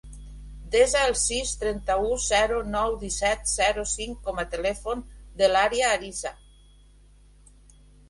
Desa 0.75 1.01
el 1.09 1.11
sis, 1.23 1.51
trenta-u, 1.63 2.07
zero, 2.29 2.57
nou, 2.77 2.97
disset, 3.05 3.45
zero, 3.53 3.87
cinc 3.93 4.19
com 4.31 4.43
a 4.47 4.49
telèfon 4.57 5.07
de 5.45 5.55
l'Aria 5.55 5.95
Ariza. 6.03 6.37